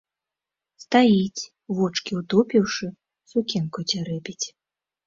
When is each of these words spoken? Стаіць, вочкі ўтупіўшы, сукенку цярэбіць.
Стаіць, 0.83 1.45
вочкі 1.81 2.11
ўтупіўшы, 2.23 2.85
сукенку 3.35 3.79
цярэбіць. 3.89 4.45